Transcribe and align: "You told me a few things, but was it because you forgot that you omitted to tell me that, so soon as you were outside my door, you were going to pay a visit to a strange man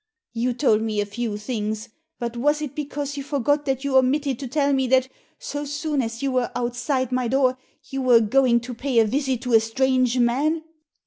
"You 0.33 0.53
told 0.53 0.81
me 0.81 0.99
a 0.99 1.05
few 1.05 1.37
things, 1.37 1.89
but 2.17 2.35
was 2.35 2.59
it 2.59 2.73
because 2.73 3.17
you 3.17 3.21
forgot 3.21 3.65
that 3.65 3.83
you 3.83 3.95
omitted 3.97 4.39
to 4.39 4.47
tell 4.47 4.73
me 4.73 4.87
that, 4.87 5.07
so 5.37 5.63
soon 5.63 6.01
as 6.01 6.23
you 6.23 6.31
were 6.31 6.51
outside 6.55 7.11
my 7.11 7.27
door, 7.27 7.59
you 7.91 8.01
were 8.01 8.19
going 8.19 8.61
to 8.61 8.73
pay 8.73 8.97
a 8.97 9.05
visit 9.05 9.43
to 9.43 9.53
a 9.53 9.59
strange 9.59 10.17
man 10.17 10.63